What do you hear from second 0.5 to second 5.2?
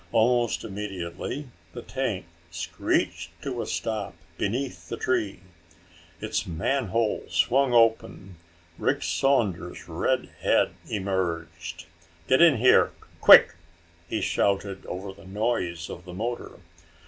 immediately the tank screeched to a stop beneath the